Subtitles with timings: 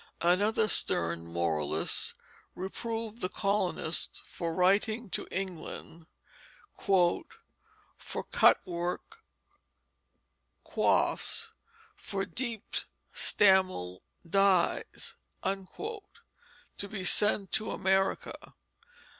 [0.21, 2.17] Another stern moralist
[2.55, 6.07] reproved the colonists for writing to England
[6.75, 7.23] "for
[8.31, 9.19] cut work
[10.65, 11.51] coifes,
[11.95, 12.77] for deep
[13.13, 18.55] stammel dyes," to be sent to them in America.